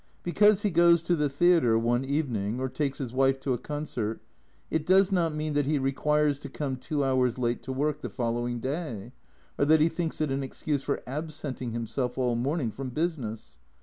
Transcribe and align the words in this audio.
Because 0.23 0.63
he 0.63 0.71
goes 0.71 1.03
to 1.03 1.15
the 1.15 1.29
theatre 1.29 1.73
268 1.75 1.75
A 1.77 1.77
Journal 1.77 1.89
from 1.91 2.01
Japan 2.01 2.39
one 2.39 2.45
evening 2.55 2.59
or 2.59 2.69
takes 2.69 2.97
his 2.97 3.13
wife 3.13 3.39
to 3.41 3.53
a 3.53 3.57
concert, 3.59 4.21
it 4.71 4.85
does 4.87 5.11
not 5.11 5.35
mean 5.35 5.53
that 5.53 5.67
he 5.67 5.77
requires 5.77 6.39
to 6.39 6.49
come 6.49 6.77
two 6.77 7.03
hours 7.03 7.37
late 7.37 7.61
to 7.61 7.71
work 7.71 8.01
the 8.01 8.09
following 8.09 8.59
day, 8.59 9.11
or 9.59 9.65
that 9.65 9.79
he 9.79 9.89
thinks 9.89 10.19
it 10.19 10.31
an 10.31 10.41
excuse 10.41 10.81
for 10.81 11.03
absenting 11.05 11.73
himself 11.73 12.17
all 12.17 12.33
morning 12.35 12.71
from 12.71 12.89
business. 12.89 13.59